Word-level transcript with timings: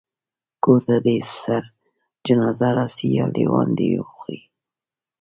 کور 0.63 0.79
ته 0.87 0.95
دي 1.05 1.15
سره 1.43 1.67
جنازه 2.25 2.69
راسي 2.77 3.07
یا 3.17 3.25
لېوان 3.35 3.69
دي 3.77 3.87
وخوري 3.99 4.41